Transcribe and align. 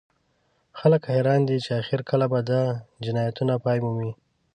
خلک 0.79 1.01
حیران 1.13 1.41
دي 1.49 1.57
چې 1.65 1.71
اخر 1.81 1.99
کله 2.09 2.25
به 2.31 2.39
دا 2.49 2.63
جنایتونه 3.03 3.53
پای 3.65 3.77
مومي 3.85 4.11